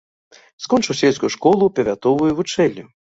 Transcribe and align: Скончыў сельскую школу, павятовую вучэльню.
Скончыў 0.65 0.95
сельскую 1.01 1.29
школу, 1.35 1.63
павятовую 1.77 2.31
вучэльню. 2.41 2.87